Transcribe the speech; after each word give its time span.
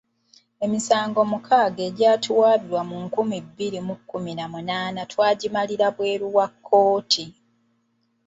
Emisango 0.65 1.21
mukaaga 1.31 1.81
egyatuwaabirwa 1.89 2.81
mu 2.89 2.97
nkumi 3.05 3.37
bbiri 3.45 3.79
mu 3.87 3.95
kkumi 3.99 4.31
na 4.37 4.45
munaana 4.51 5.01
twagimalira 5.11 5.85
wabweru 5.87 6.27
wa 6.37 6.47
kkooti. 6.53 7.25